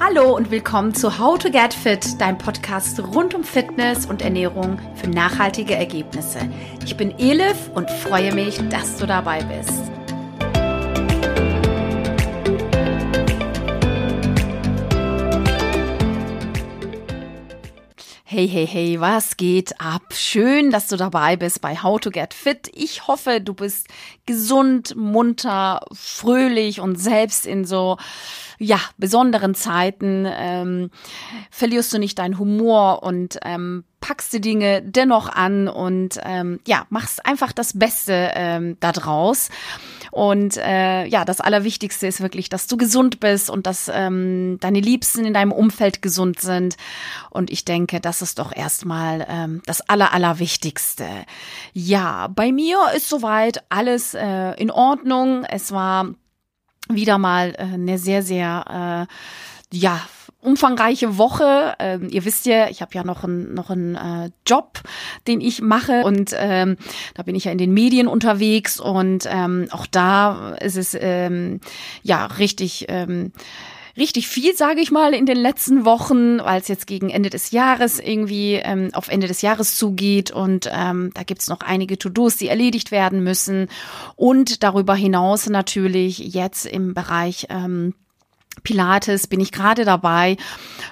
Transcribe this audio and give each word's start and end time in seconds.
Hallo 0.00 0.36
und 0.36 0.52
willkommen 0.52 0.94
zu 0.94 1.18
How 1.18 1.38
to 1.38 1.50
Get 1.50 1.74
Fit, 1.74 2.20
dein 2.20 2.38
Podcast 2.38 3.00
rund 3.00 3.34
um 3.34 3.42
Fitness 3.42 4.06
und 4.06 4.22
Ernährung 4.22 4.78
für 4.94 5.10
nachhaltige 5.10 5.74
Ergebnisse. 5.74 6.38
Ich 6.84 6.96
bin 6.96 7.18
Elif 7.18 7.68
und 7.74 7.90
freue 7.90 8.32
mich, 8.32 8.60
dass 8.68 8.96
du 8.98 9.06
dabei 9.06 9.42
bist. 9.42 9.97
Hey, 18.30 18.46
hey, 18.46 18.66
hey, 18.66 19.00
was 19.00 19.38
geht 19.38 19.80
ab? 19.80 20.02
Schön, 20.12 20.70
dass 20.70 20.88
du 20.88 20.98
dabei 20.98 21.36
bist 21.36 21.62
bei 21.62 21.76
How 21.76 21.98
to 21.98 22.10
Get 22.10 22.34
Fit. 22.34 22.70
Ich 22.74 23.08
hoffe, 23.08 23.40
du 23.40 23.54
bist 23.54 23.88
gesund, 24.26 24.94
munter, 24.96 25.80
fröhlich 25.94 26.80
und 26.80 26.96
selbst 26.96 27.46
in 27.46 27.64
so 27.64 27.96
ja, 28.58 28.78
besonderen 28.98 29.54
Zeiten 29.54 30.26
ähm, 30.28 30.90
verlierst 31.50 31.90
du 31.94 31.98
nicht 31.98 32.18
deinen 32.18 32.38
Humor 32.38 33.02
und 33.02 33.38
ähm, 33.46 33.84
packst 34.08 34.32
die 34.32 34.40
Dinge 34.40 34.80
dennoch 34.80 35.28
an 35.28 35.68
und 35.68 36.18
ähm, 36.24 36.60
ja, 36.66 36.86
machst 36.88 37.26
einfach 37.26 37.52
das 37.52 37.78
Beste 37.78 38.30
ähm, 38.34 38.78
da 38.80 38.92
draus. 38.92 39.50
Und 40.10 40.56
äh, 40.56 41.04
ja, 41.04 41.26
das 41.26 41.42
Allerwichtigste 41.42 42.06
ist 42.06 42.22
wirklich, 42.22 42.48
dass 42.48 42.66
du 42.66 42.78
gesund 42.78 43.20
bist 43.20 43.50
und 43.50 43.66
dass 43.66 43.90
ähm, 43.92 44.56
deine 44.60 44.80
Liebsten 44.80 45.26
in 45.26 45.34
deinem 45.34 45.52
Umfeld 45.52 46.00
gesund 46.00 46.40
sind. 46.40 46.78
Und 47.28 47.50
ich 47.50 47.66
denke, 47.66 48.00
das 48.00 48.22
ist 48.22 48.38
doch 48.38 48.56
erstmal 48.56 49.26
ähm, 49.28 49.60
das 49.66 49.82
Aller, 49.90 50.14
Allerwichtigste. 50.14 51.06
Ja, 51.74 52.28
bei 52.28 52.50
mir 52.50 52.78
ist 52.96 53.10
soweit 53.10 53.62
alles 53.68 54.14
äh, 54.14 54.52
in 54.52 54.70
Ordnung. 54.70 55.44
Es 55.44 55.70
war 55.70 56.14
wieder 56.88 57.18
mal 57.18 57.54
äh, 57.58 57.74
eine 57.74 57.98
sehr, 57.98 58.22
sehr, 58.22 59.06
äh, 59.70 59.76
ja, 59.76 60.00
umfangreiche 60.40 61.18
Woche. 61.18 61.74
Ähm, 61.78 62.08
ihr 62.10 62.24
wisst 62.24 62.46
ja, 62.46 62.68
ich 62.68 62.80
habe 62.80 62.94
ja 62.94 63.04
noch 63.04 63.24
einen 63.24 63.54
noch 63.54 63.70
einen 63.70 63.94
äh, 63.96 64.30
Job, 64.46 64.80
den 65.26 65.40
ich 65.40 65.60
mache 65.60 66.02
und 66.04 66.34
ähm, 66.36 66.76
da 67.14 67.22
bin 67.22 67.34
ich 67.34 67.44
ja 67.44 67.52
in 67.52 67.58
den 67.58 67.74
Medien 67.74 68.06
unterwegs 68.06 68.78
und 68.78 69.28
ähm, 69.30 69.68
auch 69.70 69.86
da 69.86 70.54
ist 70.60 70.76
es 70.76 70.96
ähm, 70.98 71.60
ja 72.02 72.26
richtig 72.26 72.86
ähm, 72.88 73.32
richtig 73.98 74.28
viel, 74.28 74.56
sage 74.56 74.80
ich 74.80 74.92
mal, 74.92 75.12
in 75.12 75.26
den 75.26 75.36
letzten 75.36 75.84
Wochen, 75.84 76.38
weil 76.38 76.60
es 76.60 76.68
jetzt 76.68 76.86
gegen 76.86 77.10
Ende 77.10 77.30
des 77.30 77.50
Jahres 77.50 77.98
irgendwie 77.98 78.54
ähm, 78.54 78.90
auf 78.92 79.08
Ende 79.08 79.26
des 79.26 79.42
Jahres 79.42 79.76
zugeht 79.76 80.30
und 80.30 80.70
ähm, 80.72 81.10
da 81.14 81.24
gibt's 81.24 81.48
noch 81.48 81.60
einige 81.60 81.98
To-Dos, 81.98 82.36
die 82.36 82.48
erledigt 82.48 82.92
werden 82.92 83.24
müssen 83.24 83.68
und 84.14 84.62
darüber 84.62 84.94
hinaus 84.94 85.48
natürlich 85.48 86.18
jetzt 86.18 86.64
im 86.64 86.94
Bereich 86.94 87.48
ähm, 87.50 87.94
Pilates 88.62 89.26
bin 89.26 89.40
ich 89.40 89.52
gerade 89.52 89.84
dabei, 89.84 90.36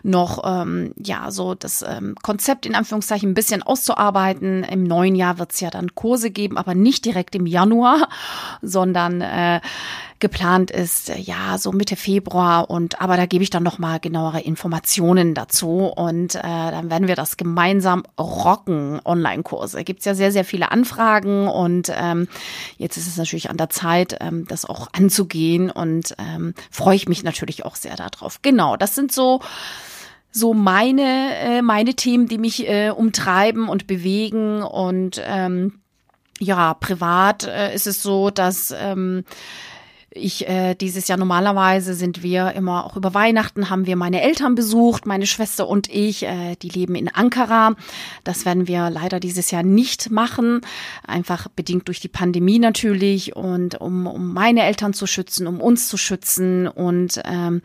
noch 0.03 0.43
ähm, 0.45 0.93
ja 0.99 1.31
so 1.31 1.55
das 1.55 1.83
ähm, 1.87 2.15
Konzept 2.23 2.67
in 2.67 2.75
Anführungszeichen 2.75 3.31
ein 3.31 3.35
bisschen 3.35 3.63
auszuarbeiten. 3.63 4.65
Im 4.65 4.85
neuen 4.85 5.15
Jahr 5.15 5.39
wird 5.39 5.53
es 5.53 5.61
ja 5.61 5.71
dann 5.71 5.95
Kurse 5.95 6.31
geben, 6.31 6.59
aber 6.59 6.75
nicht 6.75 7.05
direkt 7.05 7.35
im 7.35 7.47
Januar, 7.47 8.09
sondern 8.63 9.21
äh, 9.21 9.61
geplant 10.19 10.71
ist, 10.71 11.11
äh, 11.11 11.19
ja, 11.19 11.59
so 11.59 11.73
Mitte 11.73 11.97
Februar. 11.97 12.71
Und 12.71 13.01
aber 13.01 13.17
da 13.17 13.27
gebe 13.27 13.45
ich 13.45 13.51
dann 13.51 13.63
nochmal 13.63 14.01
genauere 14.01 14.41
Informationen 14.41 15.35
dazu. 15.35 15.93
Und 15.95 16.35
äh, 16.35 16.41
dann 16.43 16.91
werden 16.91 17.09
wir 17.09 17.17
das 17.17 17.37
gemeinsam 17.37 18.05
rocken, 18.19 19.01
Online-Kurse. 19.05 19.85
Gibt 19.85 20.01
es 20.01 20.07
ja 20.07 20.15
sehr, 20.15 20.33
sehr 20.33 20.45
viele 20.45 20.71
Anfragen. 20.71 21.49
Und 21.49 21.93
ähm, 21.95 22.29
jetzt 22.79 22.97
ist 22.97 23.07
es 23.07 23.17
natürlich 23.17 23.51
an 23.51 23.57
der 23.57 23.71
Zeit, 23.71 24.17
ähm, 24.21 24.47
das 24.49 24.65
auch 24.65 24.89
anzugehen. 24.93 25.71
Und 25.71 26.15
ähm, 26.19 26.55
freue 26.71 26.97
ich 26.97 27.09
mich 27.09 27.23
natürlich 27.23 27.65
auch 27.65 27.77
sehr 27.77 27.97
darauf. 27.97 28.43
Genau, 28.43 28.77
das 28.77 28.95
sind 28.95 29.13
so 29.13 29.41
so 30.33 30.53
meine 30.53 31.35
äh, 31.39 31.63
meine 31.63 31.95
Themen, 31.95 32.29
die 32.29 32.37
mich 32.37 32.69
äh, 32.69 32.91
umtreiben 32.91 33.69
und 33.69 33.87
bewegen. 33.87 34.63
Und 34.63 35.21
ähm, 35.25 35.81
ja 36.39 36.75
privat 36.75 37.45
äh, 37.45 37.75
ist 37.75 37.87
es 37.87 38.03
so, 38.03 38.31
dass 38.31 38.75
ähm, 38.77 39.25
ich 40.17 40.49
äh, 40.49 40.75
dieses 40.75 41.09
Jahr 41.09 41.19
normalerweise 41.19 41.95
sind 41.95 42.23
wir 42.23 42.53
immer 42.53 42.85
auch 42.85 42.97
über 42.97 43.15
Weihnachten 43.15 43.71
haben 43.71 43.87
wir 43.87 43.97
meine 43.97 44.23
Eltern 44.23 44.55
besucht, 44.55 45.07
meine 45.07 45.27
Schwester 45.27 45.69
und 45.69 45.89
ich. 45.89 46.25
Äh, 46.25 46.57
die 46.63 46.69
leben 46.69 46.95
in 46.95 47.09
Ankara. 47.09 47.75
Das 48.25 48.45
werden 48.45 48.67
wir 48.67 48.91
leider 48.91 49.21
dieses 49.21 49.51
Jahr 49.51 49.63
nicht 49.63 50.11
machen, 50.11 50.61
einfach 51.07 51.49
bedingt 51.49 51.89
durch 51.89 52.01
die 52.01 52.09
Pandemie 52.09 52.59
natürlich 52.59 53.37
und 53.37 53.81
um, 53.81 54.07
um 54.07 54.33
meine 54.33 54.65
Eltern 54.65 54.95
zu 54.95 55.07
schützen, 55.07 55.47
um 55.47 55.61
uns 55.61 55.89
zu 55.89 55.97
schützen 55.97 56.67
und 56.67 57.21
ähm, 57.25 57.63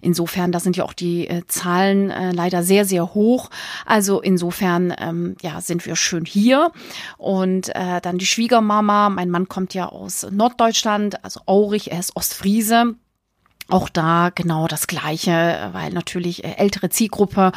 insofern, 0.00 0.52
da 0.52 0.60
sind 0.60 0.76
ja 0.76 0.84
auch 0.84 0.92
die 0.92 1.28
äh, 1.28 1.42
Zahlen 1.46 2.10
äh, 2.10 2.32
leider 2.32 2.62
sehr 2.62 2.84
sehr 2.84 3.14
hoch. 3.14 3.50
Also 3.86 4.20
insofern 4.20 4.94
ähm, 4.98 5.36
ja 5.42 5.60
sind 5.60 5.84
wir 5.86 5.96
schön 5.96 6.24
hier 6.24 6.70
und 7.16 7.74
äh, 7.74 8.00
dann 8.00 8.18
die 8.18 8.26
Schwiegermama. 8.26 9.08
Mein 9.10 9.30
Mann 9.30 9.48
kommt 9.48 9.74
ja 9.74 9.88
aus 9.88 10.26
Norddeutschland, 10.30 11.24
also 11.24 11.40
Aurich 11.46 11.87
er 11.88 12.00
ist 12.00 12.16
Ostfriese. 12.16 12.94
Auch 13.70 13.90
da 13.90 14.30
genau 14.34 14.66
das 14.66 14.86
Gleiche, 14.86 15.70
weil 15.72 15.90
natürlich 15.92 16.42
äh, 16.42 16.54
ältere 16.56 16.88
Zielgruppe 16.88 17.52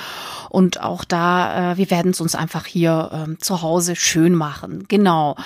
und 0.50 0.81
auch 0.81 1.06
da, 1.06 1.72
äh, 1.72 1.78
wir 1.78 1.90
werden 1.90 2.12
es 2.12 2.19
uns 2.19 2.36
einfach 2.36 2.66
hier 2.66 3.09
ähm, 3.14 3.40
zu 3.40 3.62
Hause 3.62 3.96
schön 3.96 4.36
machen. 4.36 4.86
Genau. 4.90 5.38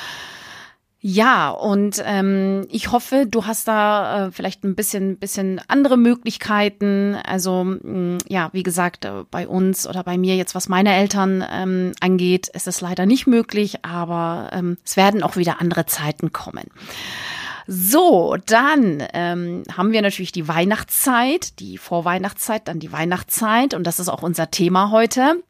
Ja, 1.07 1.51
und 1.51 2.01
ähm, 2.03 2.65
ich 2.71 2.91
hoffe, 2.91 3.27
du 3.29 3.45
hast 3.45 3.67
da 3.67 4.25
äh, 4.25 4.31
vielleicht 4.31 4.63
ein 4.63 4.73
bisschen, 4.73 5.19
bisschen 5.19 5.61
andere 5.67 5.97
Möglichkeiten. 5.97 7.15
Also 7.23 7.63
mh, 7.63 8.17
ja, 8.27 8.49
wie 8.53 8.63
gesagt, 8.63 9.05
äh, 9.05 9.23
bei 9.29 9.47
uns 9.47 9.85
oder 9.85 10.03
bei 10.03 10.17
mir 10.17 10.35
jetzt, 10.35 10.55
was 10.55 10.67
meine 10.67 10.95
Eltern 10.95 11.45
ähm, 11.47 11.91
angeht, 11.99 12.47
ist 12.47 12.65
es 12.65 12.81
leider 12.81 13.05
nicht 13.05 13.27
möglich, 13.27 13.85
aber 13.85 14.49
ähm, 14.51 14.79
es 14.83 14.97
werden 14.97 15.21
auch 15.21 15.35
wieder 15.35 15.61
andere 15.61 15.85
Zeiten 15.85 16.33
kommen. 16.33 16.71
So, 17.67 18.37
dann 18.45 19.03
ähm, 19.13 19.63
haben 19.75 19.91
wir 19.91 20.01
natürlich 20.01 20.31
die 20.31 20.47
Weihnachtszeit, 20.47 21.59
die 21.59 21.77
Vorweihnachtszeit, 21.77 22.67
dann 22.67 22.79
die 22.79 22.91
Weihnachtszeit 22.91 23.73
und 23.73 23.85
das 23.85 23.99
ist 23.99 24.09
auch 24.09 24.23
unser 24.23 24.51
Thema 24.51 24.91
heute. 24.91 25.43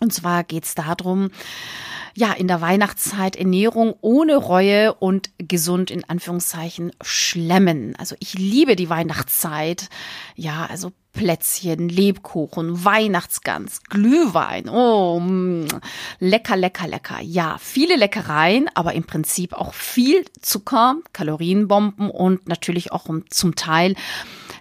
Und 0.00 0.12
zwar 0.12 0.42
geht's 0.42 0.74
darum, 0.74 1.30
ja, 2.16 2.32
in 2.32 2.48
der 2.48 2.60
Weihnachtszeit 2.60 3.36
Ernährung 3.36 3.94
ohne 4.00 4.36
Reue 4.36 4.94
und 4.94 5.30
gesund 5.38 5.90
in 5.90 6.08
Anführungszeichen 6.08 6.92
schlemmen. 7.00 7.94
Also 7.96 8.14
ich 8.20 8.34
liebe 8.34 8.76
die 8.76 8.88
Weihnachtszeit. 8.88 9.88
Ja, 10.36 10.66
also 10.66 10.92
Plätzchen, 11.14 11.88
Lebkuchen, 11.88 12.84
Weihnachtsgans, 12.84 13.82
Glühwein. 13.84 14.68
Oh. 14.68 15.20
Mm, 15.20 15.66
lecker, 16.18 16.56
lecker, 16.56 16.88
lecker. 16.88 17.20
Ja, 17.22 17.56
viele 17.58 17.96
Leckereien, 17.96 18.68
aber 18.74 18.92
im 18.92 19.04
Prinzip 19.04 19.54
auch 19.54 19.72
viel 19.72 20.24
Zucker, 20.42 20.96
Kalorienbomben 21.12 22.10
und 22.10 22.48
natürlich 22.48 22.92
auch 22.92 23.06
zum 23.30 23.54
Teil 23.54 23.94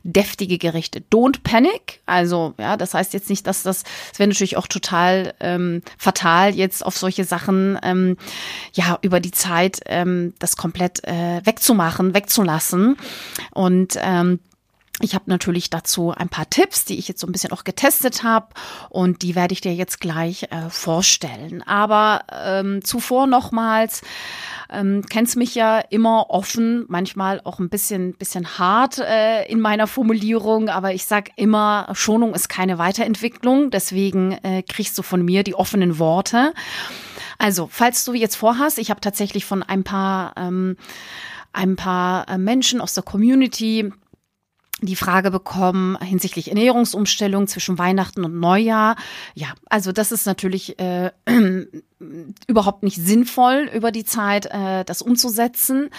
deftige 0.03 0.57
Gerichte. 0.57 1.01
Don't 1.11 1.43
panic. 1.43 2.01
Also, 2.05 2.53
ja, 2.59 2.77
das 2.77 2.93
heißt 2.93 3.13
jetzt 3.13 3.29
nicht, 3.29 3.47
dass 3.47 3.63
das, 3.63 3.83
das 3.83 4.19
wäre 4.19 4.27
natürlich 4.27 4.57
auch 4.57 4.67
total 4.67 5.33
ähm, 5.39 5.81
fatal, 5.97 6.53
jetzt 6.53 6.85
auf 6.85 6.97
solche 6.97 7.23
Sachen 7.23 7.79
ähm, 7.83 8.17
ja 8.73 8.99
über 9.01 9.19
die 9.19 9.31
Zeit 9.31 9.79
ähm, 9.85 10.33
das 10.39 10.57
komplett 10.57 11.03
äh, 11.05 11.41
wegzumachen, 11.45 12.13
wegzulassen. 12.13 12.97
Und 13.53 13.97
ähm, 14.01 14.39
ich 15.01 15.15
habe 15.15 15.25
natürlich 15.27 15.71
dazu 15.71 16.11
ein 16.11 16.29
paar 16.29 16.49
Tipps, 16.49 16.85
die 16.85 16.99
ich 16.99 17.07
jetzt 17.07 17.19
so 17.19 17.27
ein 17.27 17.31
bisschen 17.31 17.51
auch 17.51 17.63
getestet 17.63 18.23
habe 18.23 18.49
und 18.89 19.23
die 19.23 19.35
werde 19.35 19.53
ich 19.53 19.61
dir 19.61 19.73
jetzt 19.73 19.99
gleich 19.99 20.43
äh, 20.43 20.69
vorstellen. 20.69 21.63
Aber 21.63 22.21
ähm, 22.31 22.83
zuvor 22.83 23.25
nochmals, 23.25 24.01
ähm, 24.71 25.03
kennst 25.09 25.35
mich 25.35 25.55
ja 25.55 25.79
immer 25.79 26.29
offen, 26.29 26.85
manchmal 26.89 27.41
auch 27.43 27.57
ein 27.57 27.69
bisschen, 27.69 28.13
bisschen 28.13 28.59
hart 28.59 28.99
äh, 28.99 29.45
in 29.45 29.59
meiner 29.59 29.87
Formulierung, 29.87 30.69
aber 30.69 30.93
ich 30.93 31.05
sag 31.05 31.31
immer, 31.37 31.89
Schonung 31.93 32.35
ist 32.35 32.47
keine 32.47 32.77
Weiterentwicklung, 32.77 33.71
deswegen 33.71 34.33
äh, 34.43 34.61
kriegst 34.61 34.95
du 34.99 35.01
von 35.01 35.25
mir 35.25 35.43
die 35.43 35.55
offenen 35.55 35.97
Worte. 35.97 36.53
Also, 37.39 37.67
falls 37.69 38.05
du 38.05 38.13
jetzt 38.13 38.35
vorhast, 38.35 38.77
ich 38.77 38.91
habe 38.91 39.01
tatsächlich 39.01 39.43
von 39.43 39.63
ein 39.63 39.83
paar 39.83 40.33
ähm, 40.37 40.77
ein 41.51 41.75
paar 41.75 42.27
äh, 42.29 42.37
Menschen 42.37 42.81
aus 42.81 42.95
der 42.95 43.03
Community 43.03 43.91
die 44.85 44.95
Frage 44.95 45.31
bekommen 45.31 45.97
hinsichtlich 45.99 46.49
Ernährungsumstellung 46.49 47.47
zwischen 47.47 47.77
Weihnachten 47.77 48.23
und 48.23 48.39
Neujahr. 48.39 48.95
Ja, 49.33 49.47
also 49.69 49.91
das 49.91 50.11
ist 50.11 50.25
natürlich 50.25 50.79
äh, 50.79 51.11
überhaupt 52.47 52.83
nicht 52.83 52.97
sinnvoll, 52.97 53.69
über 53.73 53.91
die 53.91 54.05
Zeit 54.05 54.47
äh, 54.47 54.83
das 54.85 55.01
umzusetzen. 55.01 55.89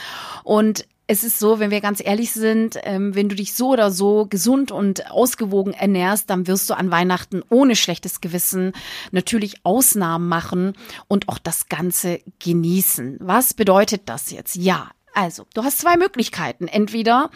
Und 0.43 0.87
es 1.07 1.23
ist 1.23 1.39
so, 1.39 1.59
wenn 1.59 1.71
wir 1.71 1.81
ganz 1.81 2.01
ehrlich 2.03 2.33
sind, 2.33 2.79
ähm, 2.83 3.15
wenn 3.15 3.29
du 3.29 3.35
dich 3.35 3.55
so 3.55 3.71
oder 3.71 3.91
so 3.91 4.27
gesund 4.27 4.73
und 4.73 5.11
ausgewogen 5.11 5.75
ernährst, 5.75 6.31
dann 6.31 6.47
wirst 6.47 6.71
du 6.71 6.75
an 6.75 6.91
Weihnachten 6.91 7.43
ohne 7.51 7.77
schlechtes 7.77 8.21
Gewissen 8.21 8.73
natürlich 9.11 9.65
Ausnahmen 9.65 10.29
machen 10.29 10.73
und 11.07 11.29
auch 11.29 11.39
das 11.39 11.69
Ganze 11.69 12.21
genießen. 12.39 13.19
Was 13.21 13.53
bedeutet 13.53 14.03
das 14.07 14.31
jetzt? 14.31 14.57
Ja, 14.57 14.91
Also, 15.15 15.47
du 15.55 15.63
hast 15.63 15.79
zwei 15.79 15.97
Möglichkeiten. 15.97 16.67
Entweder 16.67 17.31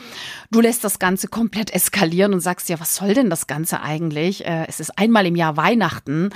du 0.50 0.60
lässt 0.60 0.84
das 0.84 0.98
Ganze 0.98 1.28
komplett 1.28 1.72
eskalieren 1.72 2.34
und 2.34 2.40
sagst 2.40 2.68
ja, 2.68 2.80
was 2.80 2.96
soll 2.96 3.14
denn 3.14 3.30
das 3.30 3.46
Ganze 3.46 3.80
eigentlich? 3.80 4.44
Äh, 4.44 4.66
es 4.68 4.80
ist 4.80 4.98
einmal 4.98 5.26
im 5.26 5.36
Jahr 5.36 5.56
Weihnachten 5.56 6.30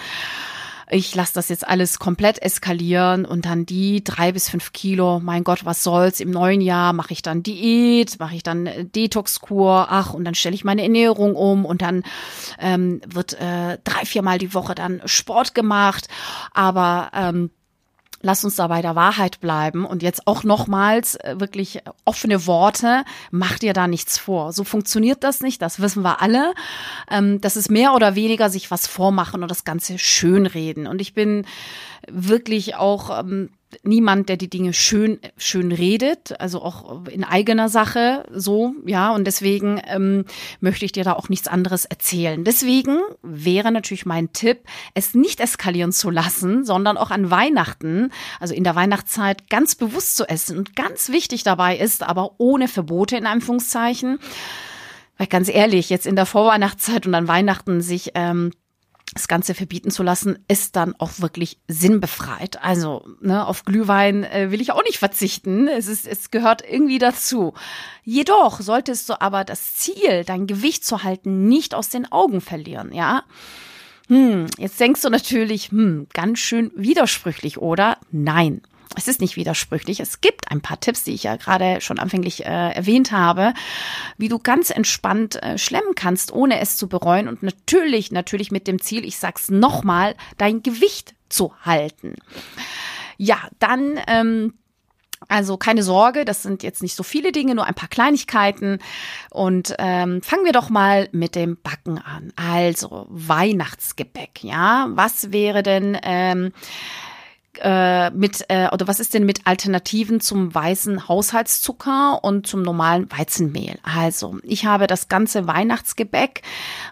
ich 0.92 1.14
lasse 1.14 1.34
das 1.34 1.48
jetzt 1.48 1.66
alles 1.66 1.98
komplett 1.98 2.40
eskalieren 2.42 3.24
und 3.24 3.46
dann 3.46 3.64
die 3.64 4.04
drei 4.04 4.32
bis 4.32 4.50
fünf 4.50 4.72
Kilo, 4.72 5.20
mein 5.20 5.42
Gott, 5.42 5.64
was 5.64 5.82
soll's, 5.82 6.20
im 6.20 6.30
neuen 6.30 6.60
Jahr 6.60 6.92
mache 6.92 7.12
ich 7.12 7.22
dann 7.22 7.42
Diät, 7.42 8.18
mache 8.20 8.36
ich 8.36 8.42
dann 8.42 8.68
Detoxkur, 8.94 9.86
ach, 9.90 10.12
und 10.12 10.24
dann 10.24 10.34
stelle 10.34 10.54
ich 10.54 10.64
meine 10.64 10.82
Ernährung 10.82 11.34
um 11.34 11.64
und 11.64 11.82
dann 11.82 12.02
ähm, 12.58 13.00
wird 13.06 13.34
äh, 13.34 13.78
drei, 13.84 14.04
viermal 14.04 14.38
die 14.38 14.54
Woche 14.54 14.74
dann 14.74 15.00
Sport 15.06 15.54
gemacht, 15.54 16.08
aber 16.52 17.10
ähm, 17.14 17.50
Lass 18.22 18.44
uns 18.44 18.56
da 18.56 18.68
bei 18.68 18.82
der 18.82 18.96
Wahrheit 18.96 19.40
bleiben 19.40 19.84
und 19.84 20.02
jetzt 20.02 20.26
auch 20.26 20.44
nochmals 20.44 21.16
äh, 21.16 21.34
wirklich 21.38 21.80
offene 22.04 22.46
Worte. 22.46 23.04
Mach 23.30 23.58
dir 23.58 23.72
da 23.72 23.88
nichts 23.88 24.18
vor. 24.18 24.52
So 24.52 24.64
funktioniert 24.64 25.24
das 25.24 25.40
nicht. 25.40 25.60
Das 25.60 25.80
wissen 25.80 26.02
wir 26.02 26.22
alle. 26.22 26.54
Ähm, 27.10 27.40
das 27.40 27.56
ist 27.56 27.70
mehr 27.70 27.94
oder 27.94 28.14
weniger 28.14 28.48
sich 28.48 28.70
was 28.70 28.86
vormachen 28.86 29.42
und 29.42 29.50
das 29.50 29.64
Ganze 29.64 29.98
schönreden. 29.98 30.86
Und 30.86 31.00
ich 31.00 31.14
bin 31.14 31.44
wirklich 32.08 32.76
auch 32.76 33.18
ähm, 33.20 33.50
niemand, 33.82 34.28
der 34.28 34.36
die 34.36 34.50
Dinge 34.50 34.72
schön, 34.72 35.18
schön 35.36 35.72
redet, 35.72 36.40
also 36.40 36.62
auch 36.62 37.06
in 37.06 37.24
eigener 37.24 37.68
Sache, 37.68 38.24
so, 38.32 38.74
ja, 38.86 39.14
und 39.14 39.26
deswegen 39.26 39.80
ähm, 39.86 40.24
möchte 40.60 40.84
ich 40.84 40.92
dir 40.92 41.04
da 41.04 41.14
auch 41.14 41.28
nichts 41.28 41.48
anderes 41.48 41.84
erzählen. 41.84 42.44
Deswegen 42.44 42.98
wäre 43.22 43.72
natürlich 43.72 44.06
mein 44.06 44.32
Tipp, 44.32 44.60
es 44.94 45.14
nicht 45.14 45.40
eskalieren 45.40 45.92
zu 45.92 46.10
lassen, 46.10 46.64
sondern 46.64 46.96
auch 46.96 47.10
an 47.10 47.30
Weihnachten, 47.30 48.10
also 48.40 48.54
in 48.54 48.64
der 48.64 48.74
Weihnachtszeit 48.74 49.48
ganz 49.50 49.74
bewusst 49.74 50.16
zu 50.16 50.28
essen. 50.28 50.58
Und 50.58 50.76
ganz 50.76 51.10
wichtig 51.10 51.42
dabei 51.42 51.76
ist, 51.76 52.02
aber 52.02 52.36
ohne 52.38 52.68
Verbote 52.68 53.16
in 53.16 53.26
Anführungszeichen, 53.26 54.18
weil 55.18 55.26
ganz 55.26 55.48
ehrlich, 55.48 55.90
jetzt 55.90 56.06
in 56.06 56.16
der 56.16 56.26
Vorweihnachtszeit 56.26 57.06
und 57.06 57.14
an 57.14 57.28
Weihnachten 57.28 57.80
sich 57.80 58.12
ähm, 58.14 58.50
das 59.14 59.28
Ganze 59.28 59.54
verbieten 59.54 59.90
zu 59.90 60.02
lassen, 60.02 60.38
ist 60.48 60.76
dann 60.76 60.94
auch 60.98 61.20
wirklich 61.20 61.58
sinnbefreit. 61.68 62.62
Also 62.62 63.04
ne, 63.20 63.46
auf 63.46 63.64
Glühwein 63.64 64.24
äh, 64.24 64.50
will 64.50 64.60
ich 64.60 64.72
auch 64.72 64.82
nicht 64.84 64.98
verzichten. 64.98 65.68
Es, 65.68 65.86
ist, 65.86 66.06
es 66.06 66.30
gehört 66.30 66.62
irgendwie 66.66 66.98
dazu. 66.98 67.52
Jedoch 68.04 68.60
solltest 68.60 69.08
du 69.08 69.20
aber 69.20 69.44
das 69.44 69.74
Ziel, 69.74 70.24
dein 70.24 70.46
Gewicht 70.46 70.84
zu 70.84 71.02
halten, 71.02 71.46
nicht 71.46 71.74
aus 71.74 71.90
den 71.90 72.10
Augen 72.10 72.40
verlieren, 72.40 72.92
ja? 72.92 73.24
Hm, 74.08 74.46
jetzt 74.58 74.80
denkst 74.80 75.02
du 75.02 75.10
natürlich, 75.10 75.70
hm, 75.70 76.08
ganz 76.12 76.38
schön 76.38 76.72
widersprüchlich, 76.74 77.58
oder? 77.58 77.98
Nein 78.10 78.62
es 78.96 79.08
ist 79.08 79.20
nicht 79.20 79.36
widersprüchlich. 79.36 80.00
Es 80.00 80.20
gibt 80.20 80.50
ein 80.50 80.60
paar 80.60 80.80
Tipps, 80.80 81.04
die 81.04 81.12
ich 81.12 81.24
ja 81.24 81.36
gerade 81.36 81.80
schon 81.80 81.98
anfänglich 81.98 82.44
äh, 82.44 82.72
erwähnt 82.72 83.12
habe, 83.12 83.54
wie 84.18 84.28
du 84.28 84.38
ganz 84.38 84.70
entspannt 84.70 85.42
äh, 85.42 85.58
schlemmen 85.58 85.94
kannst, 85.94 86.32
ohne 86.32 86.60
es 86.60 86.76
zu 86.76 86.88
bereuen 86.88 87.28
und 87.28 87.42
natürlich, 87.42 88.12
natürlich 88.12 88.50
mit 88.50 88.66
dem 88.66 88.80
Ziel, 88.80 89.04
ich 89.04 89.18
sag's 89.18 89.50
nochmal, 89.50 90.14
dein 90.38 90.62
Gewicht 90.62 91.14
zu 91.28 91.54
halten. 91.64 92.16
Ja, 93.16 93.38
dann 93.58 93.98
ähm, 94.06 94.54
also 95.28 95.56
keine 95.56 95.82
Sorge, 95.82 96.24
das 96.24 96.42
sind 96.42 96.62
jetzt 96.62 96.82
nicht 96.82 96.94
so 96.94 97.02
viele 97.02 97.32
Dinge, 97.32 97.54
nur 97.54 97.66
ein 97.66 97.74
paar 97.74 97.88
Kleinigkeiten. 97.88 98.78
Und 99.30 99.74
ähm, 99.78 100.22
fangen 100.22 100.44
wir 100.44 100.52
doch 100.52 100.70
mal 100.70 101.08
mit 101.12 101.34
dem 101.34 101.58
Backen 101.62 101.98
an. 101.98 102.32
Also 102.36 103.06
Weihnachtsgebäck, 103.08 104.42
ja. 104.42 104.88
Was 104.90 105.32
wäre 105.32 105.62
denn 105.62 105.98
ähm, 106.02 106.52
äh, 107.60 108.10
mit 108.10 108.44
äh, 108.48 108.68
oder 108.72 108.86
was 108.88 109.00
ist 109.00 109.14
denn 109.14 109.26
mit 109.26 109.46
Alternativen 109.46 110.20
zum 110.20 110.54
weißen 110.54 111.08
Haushaltszucker 111.08 112.22
und 112.22 112.46
zum 112.46 112.62
normalen 112.62 113.10
Weizenmehl? 113.10 113.78
Also, 113.82 114.38
ich 114.42 114.64
habe 114.64 114.86
das 114.86 115.08
ganze 115.08 115.46
Weihnachtsgebäck 115.46 116.42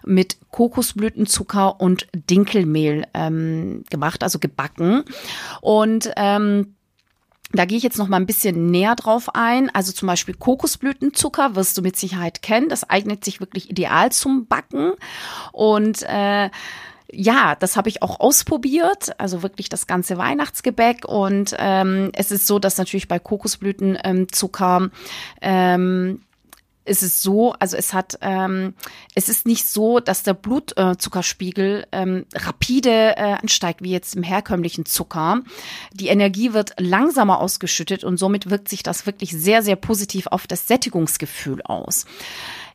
mit 0.05 0.37
Kokosblütenzucker 0.51 1.79
und 1.79 2.07
Dinkelmehl 2.13 3.05
ähm, 3.13 3.83
gemacht, 3.89 4.23
also 4.23 4.39
gebacken. 4.39 5.03
Und 5.61 6.11
ähm, 6.15 6.75
da 7.53 7.65
gehe 7.65 7.77
ich 7.77 7.83
jetzt 7.83 7.97
noch 7.97 8.07
mal 8.07 8.17
ein 8.17 8.25
bisschen 8.25 8.67
näher 8.71 8.95
drauf 8.95 9.29
ein. 9.33 9.69
Also 9.73 9.91
zum 9.91 10.07
Beispiel 10.07 10.35
Kokosblütenzucker 10.35 11.55
wirst 11.55 11.77
du 11.77 11.81
mit 11.81 11.97
Sicherheit 11.97 12.41
kennen. 12.41 12.69
Das 12.69 12.89
eignet 12.89 13.25
sich 13.25 13.39
wirklich 13.39 13.69
ideal 13.69 14.11
zum 14.11 14.47
Backen. 14.47 14.93
Und 15.51 16.03
äh, 16.03 16.49
ja, 17.11 17.55
das 17.55 17.77
habe 17.77 17.89
ich 17.89 18.01
auch 18.01 18.19
ausprobiert, 18.19 19.19
also 19.19 19.43
wirklich 19.43 19.69
das 19.69 19.87
ganze 19.87 20.17
Weihnachtsgebäck. 20.17 21.05
Und 21.05 21.55
ähm, 21.59 22.11
es 22.13 22.31
ist 22.31 22.47
so, 22.47 22.59
dass 22.59 22.77
natürlich 22.77 23.07
bei 23.07 23.19
Kokosblütenzucker 23.19 24.89
ähm, 25.41 26.21
ist 26.83 27.03
es 27.03 27.21
so, 27.21 27.53
also 27.59 27.77
es 27.77 27.93
hat, 27.93 28.17
ähm, 28.21 28.73
es 29.13 29.29
ist 29.29 29.45
nicht 29.45 29.67
so, 29.67 29.99
dass 29.99 30.23
der 30.23 30.33
Blutzuckerspiegel 30.33 31.85
ähm, 31.91 32.25
rapide 32.33 33.17
äh, 33.17 33.37
ansteigt, 33.41 33.83
wie 33.83 33.91
jetzt 33.91 34.15
im 34.15 34.23
herkömmlichen 34.23 34.85
Zucker. 34.85 35.41
Die 35.93 36.07
Energie 36.07 36.53
wird 36.53 36.73
langsamer 36.79 37.39
ausgeschüttet 37.39 38.03
und 38.03 38.17
somit 38.17 38.49
wirkt 38.49 38.67
sich 38.67 38.81
das 38.81 39.05
wirklich 39.05 39.31
sehr, 39.31 39.61
sehr 39.61 39.75
positiv 39.75 40.27
auf 40.27 40.47
das 40.47 40.67
Sättigungsgefühl 40.67 41.61
aus. 41.61 42.05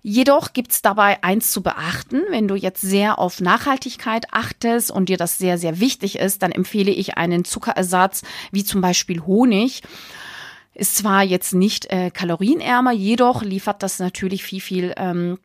Jedoch 0.09 0.53
gibt's 0.53 0.83
dabei 0.83 1.21
eins 1.25 1.51
zu 1.51 1.65
beachten. 1.65 2.23
Wenn 2.31 2.47
du 2.47 2.55
jetzt 2.55 2.81
sehr 2.81 3.19
auf 3.19 3.41
Nachhaltigkeit 3.41 4.27
achtest 4.31 4.93
und 4.93 5.09
dir 5.09 5.17
das 5.17 5.37
sehr, 5.37 5.59
sehr 5.59 5.81
wichtig 5.81 6.21
ist, 6.21 6.45
dann 6.45 6.53
empfehle 6.53 6.93
ich 6.93 7.17
einen 7.17 7.45
Zuckerersatz 7.45 8.23
wie 8.53 8.63
zum 8.63 8.81
Beispiel 8.81 9.23
Honig. 9.23 9.83
Ist 10.75 10.97
zwar 10.97 11.25
jetzt 11.25 11.55
nicht 11.55 11.87
äh, 11.87 12.13
kalorienärmer, 12.13 12.93
jedoch 12.93 13.43
liefert 13.43 13.83
das 13.83 13.99
natürlich 13.99 14.45
viel, 14.45 14.61
viel 14.61 14.95
ähm, 14.97 15.41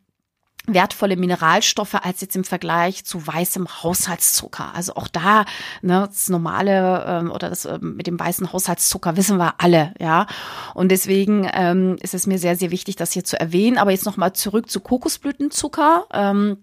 wertvolle 0.66 1.16
Mineralstoffe 1.16 1.94
als 1.94 2.20
jetzt 2.20 2.36
im 2.36 2.44
Vergleich 2.44 3.04
zu 3.04 3.26
weißem 3.26 3.82
Haushaltszucker. 3.82 4.74
Also 4.74 4.94
auch 4.94 5.08
da, 5.08 5.44
ne, 5.82 6.08
das 6.08 6.28
normale 6.28 7.04
ähm, 7.06 7.30
oder 7.30 7.48
das 7.48 7.64
ähm, 7.64 7.96
mit 7.96 8.06
dem 8.06 8.18
weißen 8.18 8.52
Haushaltszucker 8.52 9.16
wissen 9.16 9.38
wir 9.38 9.54
alle, 9.58 9.92
ja. 9.98 10.26
Und 10.74 10.90
deswegen 10.90 11.48
ähm, 11.52 11.96
ist 12.00 12.14
es 12.14 12.26
mir 12.26 12.38
sehr, 12.38 12.56
sehr 12.56 12.70
wichtig, 12.70 12.96
das 12.96 13.12
hier 13.12 13.24
zu 13.24 13.38
erwähnen. 13.38 13.78
Aber 13.78 13.90
jetzt 13.90 14.06
nochmal 14.06 14.32
zurück 14.34 14.70
zu 14.70 14.80
Kokosblütenzucker. 14.80 16.06
Ähm, 16.12 16.58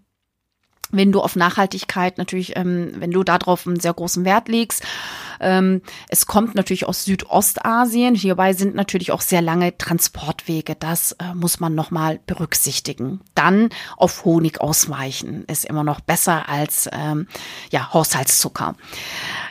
wenn 0.91 1.11
du 1.11 1.21
auf 1.21 1.35
Nachhaltigkeit 1.35 2.17
natürlich, 2.17 2.55
ähm, 2.55 2.91
wenn 2.95 3.11
du 3.11 3.23
darauf 3.23 3.67
einen 3.67 3.79
sehr 3.79 3.93
großen 3.93 4.25
Wert 4.25 4.47
legst. 4.47 4.83
Ähm, 5.39 5.81
es 6.09 6.25
kommt 6.25 6.55
natürlich 6.55 6.85
aus 6.85 7.05
Südostasien. 7.05 8.15
Hierbei 8.15 8.53
sind 8.53 8.75
natürlich 8.75 9.11
auch 9.11 9.21
sehr 9.21 9.41
lange 9.41 9.77
Transportwege. 9.77 10.75
Das 10.75 11.13
äh, 11.13 11.33
muss 11.33 11.59
man 11.59 11.75
nochmal 11.75 12.19
berücksichtigen. 12.25 13.21
Dann 13.35 13.69
auf 13.97 14.25
Honig 14.25 14.59
ausweichen 14.61 15.45
ist 15.45 15.65
immer 15.65 15.83
noch 15.83 16.01
besser 16.01 16.49
als 16.49 16.89
ähm, 16.91 17.27
ja 17.71 17.93
Haushaltszucker. 17.93 18.75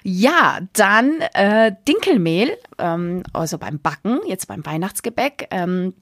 Ja, 0.03 0.59
dann 0.73 1.21
äh, 1.35 1.73
Dinkelmehl, 1.87 2.57
ähm, 2.79 3.23
also 3.33 3.59
beim 3.59 3.79
Backen, 3.79 4.21
jetzt 4.27 4.49
beim 4.49 4.65
Weihnachtsgebäck. 4.67 5.49
Ähm, 5.51 5.95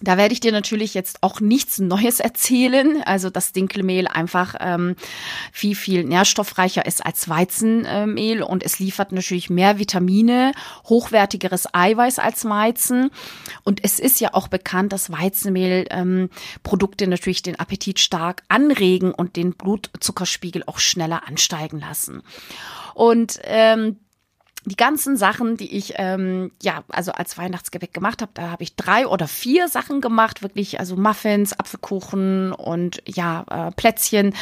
da 0.00 0.16
werde 0.16 0.32
ich 0.32 0.40
dir 0.40 0.52
natürlich 0.52 0.94
jetzt 0.94 1.22
auch 1.22 1.40
nichts 1.40 1.78
Neues 1.78 2.20
erzählen. 2.20 3.02
Also 3.04 3.30
das 3.30 3.52
Dinkelmehl 3.52 4.08
einfach 4.08 4.54
ähm, 4.60 4.96
viel, 5.52 5.74
viel 5.74 6.04
nährstoffreicher 6.04 6.86
ist 6.86 7.04
als 7.04 7.28
Weizenmehl 7.28 8.42
und 8.42 8.62
es 8.62 8.78
liefert 8.78 9.12
natürlich 9.12 9.50
mehr 9.50 9.78
Vitamine, 9.78 10.52
hochwertigeres 10.84 11.68
Eiweiß 11.72 12.18
als 12.18 12.44
Weizen. 12.44 13.10
Und 13.64 13.84
es 13.84 13.98
ist 13.98 14.20
ja 14.20 14.34
auch 14.34 14.48
bekannt, 14.48 14.92
dass 14.92 15.12
Weizenmehl 15.12 15.86
ähm, 15.90 16.30
natürlich 17.10 17.42
den 17.42 17.58
Appetit 17.58 17.98
stark 17.98 18.42
anregen 18.48 19.12
und 19.12 19.36
den 19.36 19.52
Blutzuckerspiegel 19.52 20.64
auch 20.66 20.78
schneller 20.78 21.28
ansteigen 21.28 21.80
lassen. 21.80 22.22
Und 22.94 23.38
ähm, 23.44 23.96
die 24.66 24.76
ganzen 24.76 25.16
Sachen, 25.16 25.56
die 25.56 25.74
ich 25.74 25.94
ähm, 25.96 26.50
ja 26.62 26.84
also 26.88 27.12
als 27.12 27.38
Weihnachtsgebäck 27.38 27.94
gemacht 27.94 28.20
habe, 28.20 28.32
da 28.34 28.50
habe 28.50 28.62
ich 28.62 28.76
drei 28.76 29.06
oder 29.06 29.26
vier 29.26 29.68
Sachen 29.68 30.00
gemacht, 30.00 30.42
wirklich 30.42 30.78
also 30.78 30.96
Muffins, 30.96 31.58
Apfelkuchen 31.58 32.52
und 32.52 33.02
ja 33.06 33.44
äh, 33.50 33.70
Plätzchen. 33.72 34.34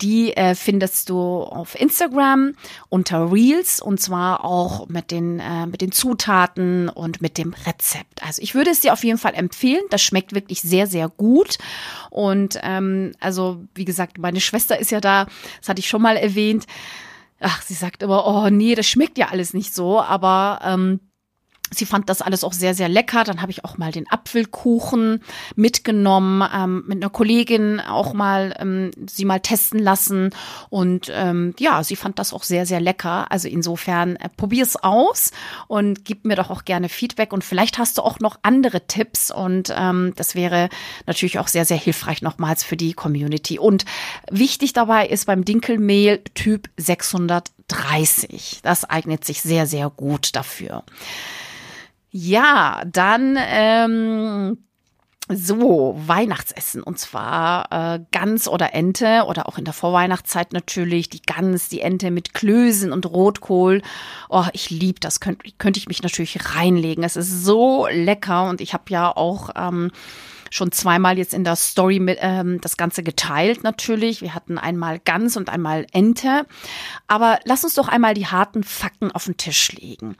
Die 0.00 0.34
äh, 0.36 0.54
findest 0.54 1.10
du 1.10 1.42
auf 1.42 1.78
Instagram 1.78 2.54
unter 2.88 3.30
Reels 3.30 3.80
und 3.80 4.00
zwar 4.00 4.44
auch 4.44 4.88
mit 4.88 5.10
den 5.10 5.38
äh, 5.38 5.66
mit 5.66 5.82
den 5.82 5.92
Zutaten 5.92 6.88
und 6.88 7.20
mit 7.20 7.36
dem 7.36 7.54
Rezept. 7.66 8.22
Also 8.26 8.40
ich 8.40 8.54
würde 8.54 8.70
es 8.70 8.80
dir 8.80 8.94
auf 8.94 9.04
jeden 9.04 9.18
Fall 9.18 9.34
empfehlen. 9.34 9.82
Das 9.90 10.02
schmeckt 10.02 10.34
wirklich 10.34 10.62
sehr 10.62 10.86
sehr 10.86 11.10
gut 11.10 11.58
und 12.10 12.58
ähm, 12.62 13.12
also 13.20 13.64
wie 13.74 13.84
gesagt, 13.84 14.16
meine 14.18 14.40
Schwester 14.40 14.78
ist 14.78 14.90
ja 14.90 15.00
da, 15.00 15.26
das 15.60 15.68
hatte 15.68 15.80
ich 15.80 15.88
schon 15.88 16.02
mal 16.02 16.16
erwähnt 16.16 16.66
ach, 17.40 17.62
sie 17.62 17.74
sagt 17.74 18.02
immer, 18.02 18.26
oh 18.26 18.48
nee, 18.50 18.74
das 18.74 18.86
schmeckt 18.86 19.18
ja 19.18 19.28
alles 19.28 19.54
nicht 19.54 19.74
so, 19.74 20.00
aber 20.00 20.60
ähm, 20.64 21.00
Sie 21.70 21.86
fand 21.86 22.08
das 22.08 22.22
alles 22.22 22.44
auch 22.44 22.52
sehr, 22.52 22.74
sehr 22.74 22.88
lecker. 22.88 23.24
Dann 23.24 23.42
habe 23.42 23.50
ich 23.50 23.64
auch 23.64 23.78
mal 23.78 23.92
den 23.92 24.10
Apfelkuchen 24.10 25.22
mitgenommen, 25.56 26.48
ähm, 26.54 26.84
mit 26.86 27.02
einer 27.02 27.10
Kollegin 27.10 27.80
auch 27.80 28.12
mal 28.12 28.54
ähm, 28.58 28.90
sie 29.08 29.24
mal 29.24 29.40
testen 29.40 29.78
lassen. 29.78 30.30
Und 30.70 31.10
ähm, 31.14 31.54
ja, 31.58 31.82
sie 31.84 31.96
fand 31.96 32.18
das 32.18 32.32
auch 32.32 32.42
sehr, 32.42 32.66
sehr 32.66 32.80
lecker. 32.80 33.30
Also 33.30 33.48
insofern 33.48 34.16
äh, 34.16 34.28
probier's 34.28 34.76
aus 34.76 35.30
und 35.66 36.04
gib 36.04 36.24
mir 36.24 36.36
doch 36.36 36.50
auch 36.50 36.64
gerne 36.64 36.88
Feedback. 36.88 37.32
Und 37.32 37.44
vielleicht 37.44 37.78
hast 37.78 37.98
du 37.98 38.02
auch 38.02 38.20
noch 38.20 38.38
andere 38.42 38.86
Tipps. 38.86 39.30
Und 39.30 39.72
ähm, 39.76 40.12
das 40.16 40.34
wäre 40.34 40.68
natürlich 41.06 41.38
auch 41.38 41.48
sehr, 41.48 41.64
sehr 41.64 41.76
hilfreich 41.76 42.22
nochmals 42.22 42.64
für 42.64 42.76
die 42.76 42.92
Community. 42.92 43.58
Und 43.58 43.84
wichtig 44.30 44.72
dabei 44.72 45.06
ist 45.06 45.26
beim 45.26 45.44
Dinkelmehl 45.44 46.22
Typ 46.34 46.68
630. 46.76 48.60
Das 48.62 48.84
eignet 48.84 49.24
sich 49.24 49.42
sehr, 49.42 49.66
sehr 49.66 49.90
gut 49.90 50.34
dafür. 50.34 50.84
Ja, 52.10 52.82
dann 52.86 53.36
ähm, 53.38 54.58
so, 55.30 55.94
Weihnachtsessen 56.06 56.82
und 56.82 56.98
zwar 56.98 57.70
äh, 57.70 58.00
Gans 58.12 58.48
oder 58.48 58.74
Ente 58.74 59.24
oder 59.26 59.46
auch 59.46 59.58
in 59.58 59.64
der 59.66 59.74
Vorweihnachtszeit 59.74 60.54
natürlich 60.54 61.10
die 61.10 61.20
Gans, 61.20 61.68
die 61.68 61.82
Ente 61.82 62.10
mit 62.10 62.32
Klößen 62.32 62.92
und 62.92 63.04
Rotkohl. 63.04 63.82
Oh, 64.30 64.46
ich 64.54 64.70
lieb 64.70 65.00
das, 65.00 65.20
könnte 65.20 65.50
könnt 65.58 65.76
ich 65.76 65.86
mich 65.86 66.02
natürlich 66.02 66.56
reinlegen. 66.56 67.04
Es 67.04 67.16
ist 67.16 67.44
so 67.44 67.86
lecker 67.90 68.48
und 68.48 68.62
ich 68.62 68.72
habe 68.72 68.84
ja 68.88 69.14
auch 69.14 69.50
ähm, 69.54 69.90
schon 70.50 70.72
zweimal 70.72 71.18
jetzt 71.18 71.34
in 71.34 71.44
der 71.44 71.56
Story 71.56 71.98
mit, 72.00 72.18
ähm, 72.20 72.60
das 72.60 72.76
Ganze 72.76 73.02
geteilt 73.02 73.62
natürlich. 73.64 74.22
Wir 74.22 74.34
hatten 74.34 74.58
einmal 74.58 74.98
Gans 74.98 75.36
und 75.36 75.48
einmal 75.48 75.86
Ente. 75.92 76.46
Aber 77.06 77.38
lass 77.44 77.64
uns 77.64 77.74
doch 77.74 77.88
einmal 77.88 78.14
die 78.14 78.26
harten 78.26 78.64
Fakten 78.64 79.10
auf 79.10 79.24
den 79.24 79.36
Tisch 79.36 79.72
legen. 79.72 80.16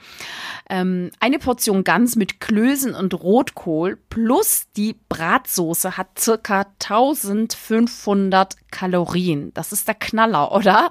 Ähm, 0.69 1.11
eine 1.21 1.39
Portion 1.39 1.85
Gans 1.85 2.17
mit 2.17 2.41
Klößen 2.41 2.95
und 2.95 3.15
Rotkohl 3.15 3.97
plus 3.97 4.67
die 4.77 4.97
Bratsoße 5.09 5.97
hat 5.97 6.19
circa 6.19 6.67
1500 6.83 8.57
Kalorien. 8.71 9.53
Das 9.55 9.73
ist 9.73 9.89
der 9.89 9.95
Knaller, 9.95 10.53
oder? 10.53 10.91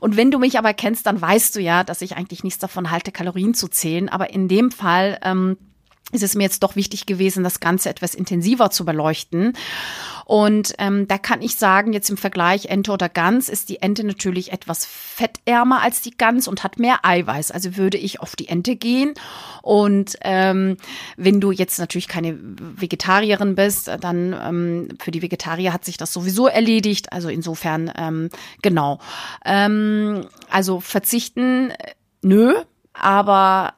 Und 0.00 0.16
wenn 0.16 0.30
du 0.30 0.38
mich 0.38 0.58
aber 0.58 0.74
kennst, 0.74 1.06
dann 1.06 1.20
weißt 1.20 1.56
du 1.56 1.60
ja, 1.60 1.84
dass 1.84 2.02
ich 2.02 2.16
eigentlich 2.16 2.44
nichts 2.44 2.58
davon 2.58 2.90
halte, 2.90 3.12
Kalorien 3.12 3.54
zu 3.54 3.68
zählen. 3.68 4.08
Aber 4.08 4.30
in 4.30 4.48
dem 4.48 4.70
Fall 4.70 5.18
ähm, 5.22 5.56
ist 6.12 6.22
es 6.22 6.34
mir 6.34 6.44
jetzt 6.44 6.62
doch 6.62 6.76
wichtig 6.76 7.06
gewesen, 7.06 7.44
das 7.44 7.60
Ganze 7.60 7.88
etwas 7.88 8.14
intensiver 8.14 8.70
zu 8.70 8.84
beleuchten. 8.84 9.54
Und 10.24 10.74
ähm, 10.78 11.08
da 11.08 11.18
kann 11.18 11.42
ich 11.42 11.56
sagen, 11.56 11.92
jetzt 11.92 12.08
im 12.08 12.16
Vergleich 12.16 12.66
Ente 12.66 12.92
oder 12.92 13.08
Gans 13.08 13.48
ist 13.48 13.68
die 13.68 13.82
Ente 13.82 14.04
natürlich 14.04 14.52
etwas 14.52 14.86
fettärmer 14.86 15.82
als 15.82 16.02
die 16.02 16.16
Gans 16.16 16.46
und 16.46 16.62
hat 16.62 16.78
mehr 16.78 17.04
Eiweiß. 17.04 17.50
Also 17.50 17.76
würde 17.76 17.98
ich 17.98 18.20
auf 18.20 18.36
die 18.36 18.48
Ente 18.48 18.76
gehen. 18.76 19.14
Und 19.62 20.16
ähm, 20.22 20.76
wenn 21.16 21.40
du 21.40 21.50
jetzt 21.50 21.80
natürlich 21.80 22.06
keine 22.06 22.38
Vegetarierin 22.40 23.56
bist, 23.56 23.90
dann 24.00 24.32
ähm, 24.32 24.88
für 25.00 25.10
die 25.10 25.22
Vegetarier 25.22 25.72
hat 25.72 25.84
sich 25.84 25.96
das 25.96 26.12
sowieso 26.12 26.46
erledigt. 26.46 27.12
Also 27.12 27.28
insofern, 27.28 27.92
ähm, 27.96 28.28
genau. 28.62 29.00
Ähm, 29.44 30.26
also 30.48 30.78
verzichten, 30.78 31.70
äh, 31.70 31.94
nö, 32.22 32.54
aber 32.92 33.74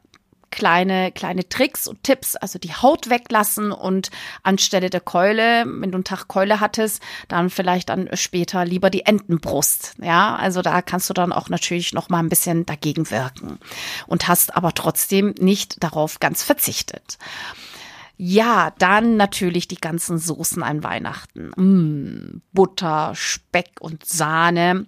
kleine, 0.52 1.10
kleine 1.10 1.48
Tricks 1.48 1.88
und 1.88 2.04
Tipps, 2.04 2.36
also 2.36 2.60
die 2.60 2.72
Haut 2.72 3.10
weglassen 3.10 3.72
und 3.72 4.10
anstelle 4.44 4.90
der 4.90 5.00
Keule, 5.00 5.64
wenn 5.66 5.90
du 5.90 5.96
einen 5.96 6.04
Tag 6.04 6.28
Keule 6.28 6.60
hattest, 6.60 7.02
dann 7.26 7.50
vielleicht 7.50 7.88
dann 7.88 8.08
später 8.14 8.64
lieber 8.64 8.90
die 8.90 9.04
Entenbrust. 9.04 9.96
Ja, 10.00 10.36
also 10.36 10.62
da 10.62 10.82
kannst 10.82 11.10
du 11.10 11.14
dann 11.14 11.32
auch 11.32 11.48
natürlich 11.48 11.92
noch 11.94 12.08
mal 12.08 12.20
ein 12.20 12.28
bisschen 12.28 12.64
dagegen 12.66 13.10
wirken 13.10 13.58
und 14.06 14.28
hast 14.28 14.54
aber 14.54 14.72
trotzdem 14.74 15.34
nicht 15.40 15.82
darauf 15.82 16.20
ganz 16.20 16.44
verzichtet. 16.44 17.18
Ja, 18.16 18.72
dann 18.78 19.16
natürlich 19.16 19.66
die 19.66 19.80
ganzen 19.80 20.18
Soßen 20.18 20.62
an 20.62 20.84
Weihnachten. 20.84 21.50
Mm, 21.56 22.42
Butter, 22.52 23.14
Speck 23.16 23.80
und 23.80 24.04
Sahne. 24.04 24.86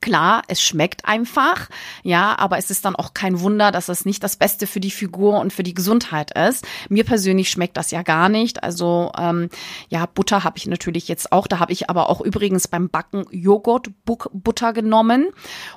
Klar, 0.00 0.42
es 0.48 0.62
schmeckt 0.62 1.04
einfach, 1.04 1.68
ja, 2.02 2.38
aber 2.38 2.58
es 2.58 2.70
ist 2.70 2.84
dann 2.84 2.96
auch 2.96 3.14
kein 3.14 3.40
Wunder, 3.40 3.72
dass 3.72 3.88
es 3.88 4.04
nicht 4.04 4.22
das 4.22 4.36
Beste 4.36 4.66
für 4.66 4.78
die 4.80 4.90
Figur 4.90 5.40
und 5.40 5.52
für 5.52 5.62
die 5.62 5.74
Gesundheit 5.74 6.36
ist. 6.36 6.66
Mir 6.88 7.04
persönlich 7.04 7.50
schmeckt 7.50 7.76
das 7.76 7.90
ja 7.90 8.02
gar 8.02 8.28
nicht. 8.28 8.62
Also 8.62 9.10
ähm, 9.18 9.48
ja, 9.88 10.06
Butter 10.06 10.44
habe 10.44 10.58
ich 10.58 10.66
natürlich 10.66 11.08
jetzt 11.08 11.32
auch. 11.32 11.46
Da 11.46 11.58
habe 11.58 11.72
ich 11.72 11.88
aber 11.88 12.10
auch 12.10 12.20
übrigens 12.20 12.68
beim 12.68 12.88
Backen 12.88 13.24
Joghurt 13.30 13.88
Butter 14.04 14.72
genommen 14.72 15.28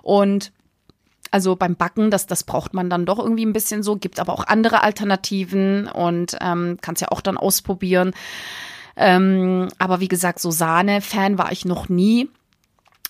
und 0.03 0.51
also 1.31 1.55
beim 1.55 1.75
Backen, 1.75 2.11
das, 2.11 2.25
das 2.25 2.43
braucht 2.43 2.73
man 2.73 2.89
dann 2.89 3.05
doch 3.05 3.19
irgendwie 3.19 3.45
ein 3.45 3.53
bisschen 3.53 3.83
so, 3.83 3.95
gibt 3.95 4.19
aber 4.19 4.33
auch 4.33 4.45
andere 4.47 4.83
Alternativen 4.83 5.87
und 5.87 6.35
ähm, 6.41 6.77
kannst 6.81 7.01
ja 7.01 7.09
auch 7.09 7.21
dann 7.21 7.37
ausprobieren. 7.37 8.13
Ähm, 8.95 9.69
aber 9.77 9.99
wie 9.99 10.07
gesagt, 10.07 10.39
so 10.39 10.51
Sahne-Fan 10.51 11.37
war 11.37 11.51
ich 11.51 11.65
noch 11.65 11.87
nie. 11.87 12.29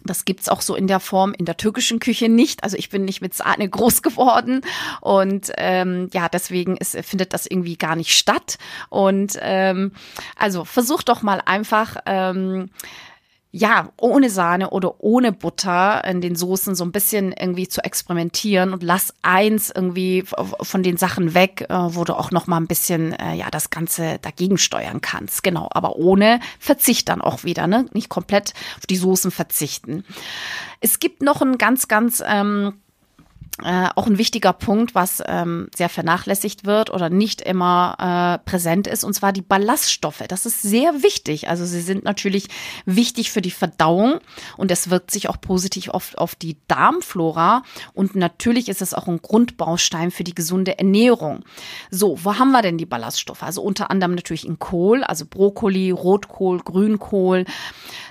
Das 0.03 0.25
gibt's 0.25 0.49
auch 0.49 0.61
so 0.61 0.75
in 0.75 0.87
der 0.87 0.99
Form 0.99 1.33
in 1.37 1.45
der 1.45 1.57
türkischen 1.57 1.99
Küche 1.99 2.29
nicht. 2.29 2.63
Also 2.63 2.77
ich 2.77 2.89
bin 2.89 3.05
nicht 3.05 3.21
mit 3.21 3.33
Sahne 3.33 3.67
groß 3.67 4.01
geworden 4.01 4.61
und 5.01 5.51
ähm, 5.57 6.09
ja, 6.13 6.29
deswegen 6.29 6.77
ist, 6.77 6.97
findet 7.03 7.33
das 7.33 7.45
irgendwie 7.45 7.77
gar 7.77 7.95
nicht 7.95 8.15
statt. 8.15 8.57
Und 8.89 9.37
ähm, 9.41 9.91
also 10.35 10.65
versuch 10.65 11.03
doch 11.03 11.21
mal 11.21 11.41
einfach 11.45 11.97
ähm, 12.05 12.69
ja, 13.51 13.89
ohne 13.97 14.29
Sahne 14.29 14.69
oder 14.69 15.01
ohne 15.03 15.31
Butter 15.31 16.03
in 16.05 16.21
den 16.21 16.35
Soßen 16.35 16.75
so 16.75 16.83
ein 16.83 16.91
bisschen 16.91 17.31
irgendwie 17.31 17.67
zu 17.67 17.83
experimentieren 17.83 18.73
und 18.73 18.83
lass 18.83 19.13
eins 19.23 19.71
irgendwie 19.71 20.23
von 20.61 20.83
den 20.83 20.97
Sachen 20.97 21.33
weg, 21.33 21.65
äh, 21.67 21.73
wo 21.73 22.03
du 22.03 22.13
auch 22.13 22.29
noch 22.29 22.45
mal 22.45 22.57
ein 22.57 22.67
bisschen 22.67 23.13
äh, 23.13 23.33
ja 23.33 23.49
das 23.49 23.71
Ganze 23.71 24.19
dagegen 24.21 24.59
steuern 24.59 25.01
kannst. 25.01 25.41
Genau, 25.41 25.67
aber 25.71 25.95
ohne 25.95 26.39
Verzicht 26.59 27.09
dann 27.09 27.21
auch 27.21 27.43
wieder, 27.43 27.65
ne? 27.65 27.87
Nicht 27.93 28.09
komplett 28.09 28.53
auf 28.77 28.85
die 28.85 28.97
Soßen 28.97 29.31
verzichten. 29.31 30.03
Es 30.79 30.99
gibt 30.99 31.23
noch 31.23 31.41
ein 31.41 31.57
ganz, 31.57 31.87
ganz 31.87 32.23
ähm, 32.25 32.75
äh, 33.63 33.89
auch 33.95 34.07
ein 34.07 34.17
wichtiger 34.17 34.53
Punkt, 34.53 34.95
was 34.95 35.21
ähm, 35.25 35.67
sehr 35.75 35.89
vernachlässigt 35.89 36.65
wird 36.65 36.89
oder 36.89 37.09
nicht 37.09 37.41
immer 37.41 38.39
äh, 38.43 38.49
präsent 38.49 38.87
ist, 38.87 39.03
und 39.03 39.13
zwar 39.13 39.33
die 39.33 39.41
Ballaststoffe. 39.41 40.23
Das 40.27 40.45
ist 40.45 40.61
sehr 40.61 41.03
wichtig. 41.03 41.49
Also 41.49 41.65
sie 41.65 41.81
sind 41.81 42.03
natürlich 42.03 42.47
wichtig 42.85 43.31
für 43.31 43.41
die 43.41 43.51
Verdauung 43.51 44.19
und 44.57 44.71
es 44.71 44.89
wirkt 44.89 45.11
sich 45.11 45.29
auch 45.29 45.39
positiv 45.41 45.89
auf, 45.89 46.15
auf 46.15 46.35
die 46.35 46.57
Darmflora 46.67 47.63
und 47.93 48.15
natürlich 48.15 48.69
ist 48.69 48.81
es 48.81 48.93
auch 48.93 49.07
ein 49.07 49.21
Grundbaustein 49.21 50.11
für 50.11 50.23
die 50.23 50.35
gesunde 50.35 50.77
Ernährung. 50.77 51.43
So, 51.91 52.17
wo 52.23 52.37
haben 52.37 52.51
wir 52.51 52.61
denn 52.61 52.77
die 52.77 52.85
Ballaststoffe? 52.85 53.43
Also 53.43 53.61
unter 53.61 53.91
anderem 53.91 54.15
natürlich 54.15 54.45
in 54.45 54.59
Kohl, 54.59 55.03
also 55.03 55.25
Brokkoli, 55.25 55.91
Rotkohl, 55.91 56.59
Grünkohl 56.59 57.45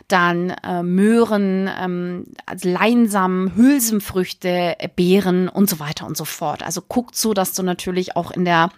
dann 0.09 0.51
äh, 0.51 0.83
Möhren, 0.83 1.71
ähm, 1.79 2.27
also 2.47 2.69
Leinsamen, 2.69 3.55
Hülsenfrüchte, 3.55 4.77
Beeren 4.97 5.49
und 5.49 5.69
so 5.71 5.79
weiter 5.79 6.07
und 6.07 6.17
so 6.17 6.25
fort. 6.25 6.63
Also 6.63 6.83
guckt 6.83 7.15
so, 7.15 7.35
dass 7.35 7.55
du 7.55 7.63
natürlich 7.63 8.17
auch 8.17 8.31
in 8.31 8.45
der 8.45 8.71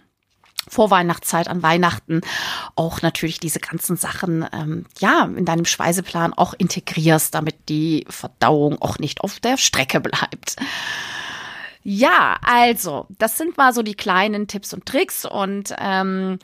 Vorweihnachtszeit 0.68 1.48
an 1.48 1.62
Weihnachten 1.62 2.20
auch 2.76 3.02
natürlich 3.02 3.40
diese 3.40 3.60
ganzen 3.60 3.96
Sachen 3.96 4.46
ähm, 4.52 4.84
ja 4.98 5.24
in 5.24 5.44
deinem 5.44 5.64
Speiseplan 5.64 6.34
auch 6.34 6.54
integrierst, 6.56 7.34
damit 7.34 7.68
die 7.68 8.06
Verdauung 8.08 8.80
auch 8.80 8.98
nicht 8.98 9.22
auf 9.22 9.40
der 9.40 9.56
Strecke 9.56 10.00
bleibt. 10.00 10.56
Ja, 11.82 12.38
also 12.42 13.06
das 13.18 13.38
sind 13.38 13.56
mal 13.56 13.72
so 13.72 13.82
die 13.82 13.94
kleinen 13.94 14.46
Tipps 14.46 14.74
und 14.74 14.86
Tricks 14.86 15.24
und 15.24 15.74
ähm, 15.78 16.38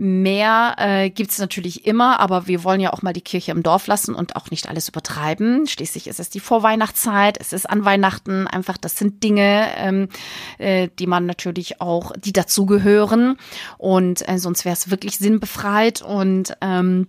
Mehr 0.00 0.76
äh, 0.78 1.10
gibt 1.10 1.32
es 1.32 1.40
natürlich 1.40 1.84
immer, 1.84 2.20
aber 2.20 2.46
wir 2.46 2.62
wollen 2.62 2.80
ja 2.80 2.92
auch 2.92 3.02
mal 3.02 3.12
die 3.12 3.20
Kirche 3.20 3.50
im 3.50 3.64
Dorf 3.64 3.88
lassen 3.88 4.14
und 4.14 4.36
auch 4.36 4.48
nicht 4.52 4.68
alles 4.68 4.88
übertreiben. 4.88 5.66
Schließlich 5.66 6.06
ist 6.06 6.20
es 6.20 6.30
die 6.30 6.38
Vorweihnachtszeit, 6.38 7.36
es 7.40 7.52
ist 7.52 7.68
an 7.68 7.84
Weihnachten 7.84 8.46
einfach, 8.46 8.76
das 8.76 8.96
sind 8.96 9.24
Dinge, 9.24 9.66
ähm, 9.76 10.08
äh, 10.58 10.88
die 11.00 11.08
man 11.08 11.26
natürlich 11.26 11.80
auch, 11.80 12.12
die 12.16 12.32
dazugehören. 12.32 13.38
Und 13.76 14.28
äh, 14.28 14.38
sonst 14.38 14.64
wäre 14.64 14.74
es 14.74 14.88
wirklich 14.88 15.18
sinnbefreit 15.18 16.00
und 16.00 16.56
ähm, 16.60 17.08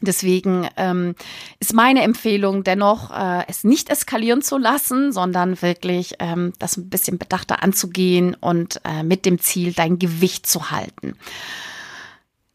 Deswegen 0.00 0.68
ähm, 0.76 1.14
ist 1.60 1.72
meine 1.72 2.02
Empfehlung 2.02 2.64
dennoch, 2.64 3.10
äh, 3.10 3.44
es 3.48 3.64
nicht 3.64 3.88
eskalieren 3.90 4.42
zu 4.42 4.58
lassen, 4.58 5.12
sondern 5.12 5.60
wirklich 5.62 6.14
ähm, 6.18 6.52
das 6.58 6.76
ein 6.76 6.90
bisschen 6.90 7.18
bedachter 7.18 7.62
anzugehen 7.62 8.36
und 8.38 8.80
äh, 8.84 9.02
mit 9.02 9.24
dem 9.24 9.38
Ziel, 9.38 9.72
dein 9.72 9.98
Gewicht 9.98 10.46
zu 10.46 10.70
halten. 10.70 11.16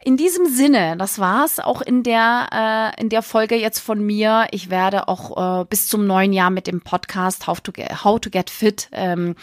In 0.01 0.15
diesem 0.15 0.45
Sinne, 0.45 0.95
das 0.97 1.19
war's 1.19 1.59
auch 1.59 1.81
in 1.81 2.03
der 2.03 2.95
äh, 2.97 3.01
in 3.01 3.09
der 3.09 3.21
Folge 3.21 3.55
jetzt 3.55 3.79
von 3.79 4.01
mir. 4.01 4.47
Ich 4.51 4.69
werde 4.69 5.09
auch 5.09 5.61
äh, 5.61 5.65
bis 5.65 5.87
zum 5.87 6.07
neuen 6.07 6.31
Jahr 6.31 6.51
mit 6.51 6.67
dem 6.67 6.79
Podcast 6.79 7.47
How 7.47 7.59
to 7.59 7.73
Get, 7.73 8.03
How 8.05 8.19
to 8.19 8.29
Get 8.29 8.49
Fit 8.49 8.87
ähm, 8.93 9.35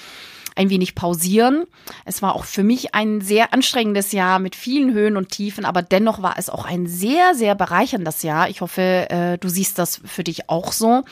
ein 0.56 0.70
wenig 0.70 0.94
pausieren. 0.94 1.66
Es 2.04 2.22
war 2.22 2.34
auch 2.34 2.44
für 2.44 2.62
mich 2.62 2.94
ein 2.94 3.20
sehr 3.20 3.52
anstrengendes 3.52 4.12
Jahr 4.12 4.38
mit 4.38 4.56
vielen 4.56 4.92
Höhen 4.92 5.16
und 5.16 5.30
Tiefen, 5.30 5.64
aber 5.64 5.82
dennoch 5.82 6.22
war 6.22 6.38
es 6.38 6.50
auch 6.50 6.64
ein 6.64 6.86
sehr, 6.86 7.34
sehr 7.34 7.54
bereicherndes 7.54 8.22
Jahr. 8.22 8.48
Ich 8.48 8.60
hoffe, 8.60 9.06
äh, 9.10 9.38
du 9.38 9.48
siehst 9.48 9.78
das 9.78 10.00
für 10.04 10.25
dich 10.25 10.48
auch 10.48 10.72
so, 10.72 11.02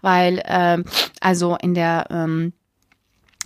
weil 0.00 0.38
äh, 0.44 0.82
also 1.20 1.56
in 1.60 1.74
der 1.74 2.06
ähm, 2.10 2.52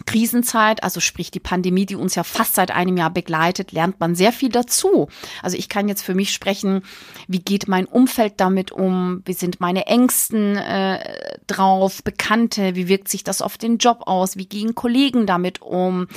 Krisenzeit, 0.05 0.83
also 0.83 1.01
sprich 1.01 1.31
die 1.31 1.41
Pandemie, 1.41 1.87
die 1.87 1.97
uns 1.97 2.15
ja 2.15 2.23
fast 2.23 2.55
seit 2.55 2.71
einem 2.71 2.97
Jahr 2.97 3.11
begleitet, 3.11 3.73
lernt 3.73 3.99
man 3.99 4.15
sehr 4.15 4.33
viel 4.33 4.51
dazu. 4.51 5.09
Also 5.43 5.57
ich 5.57 5.71
kann 5.71 5.89
jetzt 5.89 6.03
für 6.03 6.15
mich 6.15 6.33
sprechen, 6.33 6.83
wie 7.29 7.39
geht 7.39 7.67
mein 7.67 7.87
Umfeld 7.87 8.35
damit 8.37 8.73
um, 8.73 9.23
wie 9.25 9.33
sind 9.33 9.59
meine 9.59 9.87
Ängsten 9.87 10.57
äh, 10.57 11.39
drauf, 11.47 12.03
Bekannte, 12.03 12.75
wie 12.75 12.89
wirkt 12.89 13.09
sich 13.09 13.25
das 13.25 13.41
auf 13.41 13.57
den 13.57 13.79
Job 13.79 14.03
aus, 14.07 14.37
wie 14.37 14.47
gehen 14.47 14.75
Kollegen 14.75 15.27
damit 15.27 15.63
um, 15.63 16.09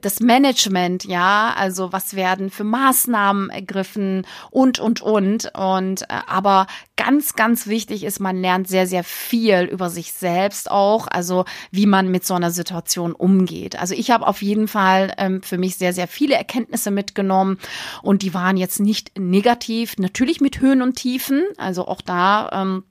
das 0.00 0.20
Management, 0.20 1.04
ja, 1.04 1.54
also 1.56 1.92
was 1.92 2.14
werden 2.14 2.50
für 2.50 2.64
Maßnahmen 2.64 3.50
ergriffen? 3.50 4.26
Und, 4.50 4.78
und, 4.78 5.02
und. 5.02 5.50
Und 5.54 6.02
äh, 6.02 6.06
aber 6.26 6.66
ganz, 6.96 7.34
ganz 7.34 7.66
wichtig 7.66 8.04
ist, 8.04 8.20
man 8.20 8.40
lernt 8.40 8.68
sehr, 8.68 8.86
sehr 8.86 9.04
viel 9.04 9.64
über 9.64 9.90
sich 9.90 10.12
selbst 10.12 10.70
auch, 10.70 11.06
also 11.06 11.44
wie 11.70 11.86
man 11.86 12.10
mit 12.10 12.24
so 12.24 12.34
einer 12.34 12.50
Situation 12.50 13.03
Situation 13.04 13.12
umgeht. 13.12 13.78
Also 13.78 13.94
ich 13.94 14.10
habe 14.10 14.26
auf 14.26 14.42
jeden 14.42 14.68
Fall 14.68 15.12
ähm, 15.18 15.42
für 15.42 15.58
mich 15.58 15.76
sehr, 15.76 15.92
sehr 15.92 16.08
viele 16.08 16.34
Erkenntnisse 16.34 16.90
mitgenommen 16.90 17.58
und 18.02 18.22
die 18.22 18.34
waren 18.34 18.56
jetzt 18.56 18.80
nicht 18.80 19.18
negativ, 19.18 19.96
natürlich 19.98 20.40
mit 20.40 20.60
Höhen 20.60 20.82
und 20.82 20.96
Tiefen, 20.96 21.44
also 21.56 21.86
auch 21.86 22.00
da 22.00 22.50
ähm, 22.52 22.84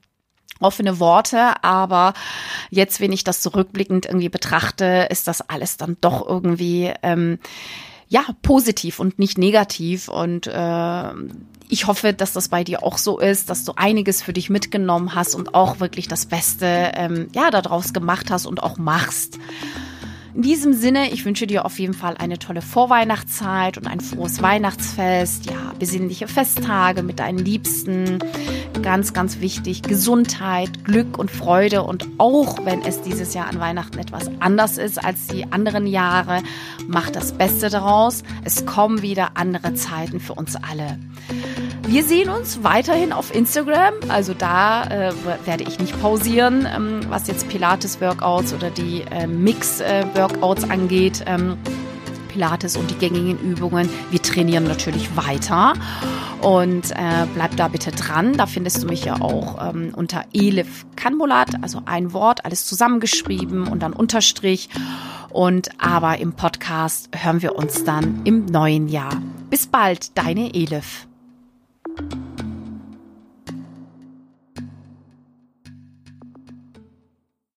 offene 0.60 1.00
Worte, 1.00 1.62
aber 1.62 2.14
jetzt, 2.70 3.00
wenn 3.00 3.12
ich 3.12 3.24
das 3.24 3.40
zurückblickend 3.40 4.06
irgendwie 4.06 4.28
betrachte, 4.28 5.08
ist 5.10 5.26
das 5.26 5.48
alles 5.48 5.76
dann 5.76 5.96
doch 6.00 6.26
irgendwie 6.26 6.92
ähm, 7.02 7.38
ja 8.08 8.24
positiv 8.42 9.00
und 9.00 9.18
nicht 9.18 9.38
negativ 9.38 10.08
und 10.08 10.46
äh, 10.46 11.12
ich 11.68 11.86
hoffe, 11.86 12.12
dass 12.12 12.32
das 12.32 12.48
bei 12.48 12.62
dir 12.62 12.82
auch 12.82 12.98
so 12.98 13.18
ist, 13.18 13.50
dass 13.50 13.64
du 13.64 13.72
einiges 13.76 14.22
für 14.22 14.32
dich 14.32 14.50
mitgenommen 14.50 15.14
hast 15.14 15.34
und 15.34 15.54
auch 15.54 15.80
wirklich 15.80 16.08
das 16.08 16.26
Beste 16.26 16.92
ähm, 16.94 17.28
ja 17.34 17.50
daraus 17.50 17.92
gemacht 17.92 18.30
hast 18.30 18.46
und 18.46 18.62
auch 18.62 18.76
machst. 18.76 19.38
In 20.34 20.42
diesem 20.42 20.72
Sinne, 20.72 21.12
ich 21.12 21.24
wünsche 21.24 21.46
dir 21.46 21.64
auf 21.64 21.78
jeden 21.78 21.94
Fall 21.94 22.16
eine 22.16 22.40
tolle 22.40 22.60
Vorweihnachtszeit 22.60 23.78
und 23.78 23.86
ein 23.86 24.00
frohes 24.00 24.42
Weihnachtsfest, 24.42 25.46
ja, 25.46 25.72
besinnliche 25.78 26.26
Festtage 26.26 27.04
mit 27.04 27.20
deinen 27.20 27.38
Liebsten. 27.38 28.18
Ganz, 28.82 29.12
ganz 29.12 29.38
wichtig, 29.38 29.82
Gesundheit, 29.82 30.82
Glück 30.84 31.18
und 31.18 31.30
Freude 31.30 31.84
und 31.84 32.08
auch 32.18 32.64
wenn 32.64 32.82
es 32.82 33.00
dieses 33.00 33.32
Jahr 33.32 33.46
an 33.46 33.60
Weihnachten 33.60 33.96
etwas 34.00 34.28
anders 34.40 34.76
ist 34.76 35.02
als 35.02 35.28
die 35.28 35.52
anderen 35.52 35.86
Jahre, 35.86 36.42
mach 36.88 37.10
das 37.10 37.32
Beste 37.32 37.70
daraus. 37.70 38.24
Es 38.42 38.66
kommen 38.66 39.02
wieder 39.02 39.36
andere 39.36 39.74
Zeiten 39.74 40.18
für 40.18 40.34
uns 40.34 40.56
alle. 40.56 40.98
Wir 41.86 42.02
sehen 42.02 42.30
uns 42.30 42.64
weiterhin 42.64 43.12
auf 43.12 43.34
Instagram. 43.34 43.94
Also 44.08 44.32
da 44.32 44.84
äh, 44.84 45.12
werde 45.44 45.64
ich 45.64 45.78
nicht 45.78 46.00
pausieren, 46.00 46.66
ähm, 46.74 47.00
was 47.08 47.26
jetzt 47.28 47.48
Pilates-Workouts 47.48 48.54
oder 48.54 48.70
die 48.70 49.02
äh, 49.10 49.26
Mix-Workouts 49.26 50.68
angeht. 50.70 51.24
Ähm, 51.26 51.58
Pilates 52.28 52.76
und 52.76 52.90
die 52.90 52.96
gängigen 52.96 53.38
Übungen. 53.38 53.88
Wir 54.10 54.20
trainieren 54.20 54.64
natürlich 54.64 55.14
weiter. 55.14 55.74
Und 56.40 56.90
äh, 56.90 57.26
bleib 57.34 57.54
da 57.56 57.68
bitte 57.68 57.92
dran. 57.92 58.36
Da 58.36 58.46
findest 58.46 58.82
du 58.82 58.86
mich 58.86 59.04
ja 59.04 59.20
auch 59.20 59.62
ähm, 59.70 59.92
unter 59.94 60.24
Elif 60.32 60.86
Kanmulat, 60.96 61.62
also 61.62 61.82
ein 61.84 62.12
Wort, 62.12 62.44
alles 62.44 62.66
zusammengeschrieben 62.66 63.68
und 63.68 63.82
dann 63.82 63.92
Unterstrich. 63.92 64.68
Und 65.30 65.68
aber 65.78 66.18
im 66.18 66.32
Podcast 66.32 67.08
hören 67.14 67.42
wir 67.42 67.56
uns 67.56 67.84
dann 67.84 68.22
im 68.24 68.46
neuen 68.46 68.88
Jahr. 68.88 69.20
Bis 69.50 69.66
bald, 69.66 70.16
deine 70.18 70.54
Elif. 70.54 71.06